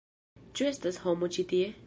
[0.59, 1.71] Ĉu estas homo ĉi tie?